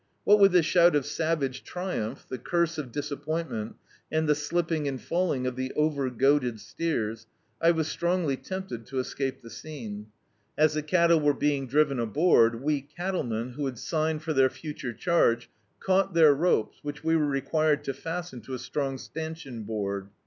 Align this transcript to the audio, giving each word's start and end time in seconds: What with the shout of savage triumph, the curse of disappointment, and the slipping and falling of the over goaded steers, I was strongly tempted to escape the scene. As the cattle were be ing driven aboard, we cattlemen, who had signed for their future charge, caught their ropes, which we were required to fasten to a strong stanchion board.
What 0.23 0.39
with 0.39 0.53
the 0.53 0.63
shout 0.63 0.95
of 0.95 1.05
savage 1.05 1.63
triumph, 1.63 2.25
the 2.27 2.39
curse 2.39 2.79
of 2.79 2.91
disappointment, 2.91 3.75
and 4.11 4.27
the 4.27 4.33
slipping 4.33 4.87
and 4.87 4.99
falling 4.99 5.45
of 5.45 5.55
the 5.55 5.71
over 5.75 6.09
goaded 6.09 6.59
steers, 6.59 7.27
I 7.61 7.69
was 7.69 7.87
strongly 7.87 8.35
tempted 8.35 8.87
to 8.87 8.97
escape 8.97 9.43
the 9.43 9.51
scene. 9.51 10.07
As 10.57 10.73
the 10.73 10.81
cattle 10.81 11.19
were 11.19 11.35
be 11.35 11.55
ing 11.55 11.67
driven 11.67 11.99
aboard, 11.99 12.63
we 12.63 12.81
cattlemen, 12.81 13.51
who 13.51 13.67
had 13.67 13.77
signed 13.77 14.23
for 14.23 14.33
their 14.33 14.49
future 14.49 14.91
charge, 14.93 15.51
caught 15.79 16.15
their 16.15 16.33
ropes, 16.33 16.79
which 16.81 17.03
we 17.03 17.15
were 17.15 17.27
required 17.27 17.83
to 17.83 17.93
fasten 17.93 18.41
to 18.41 18.55
a 18.55 18.57
strong 18.57 18.97
stanchion 18.97 19.65
board. 19.65 20.07